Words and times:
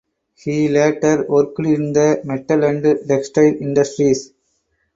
He 0.33 0.67
later 0.67 1.27
worked 1.29 1.59
in 1.59 1.93
the 1.93 2.21
metal 2.25 2.63
and 2.63 3.07
textile 3.07 3.43
industries. 3.45 4.33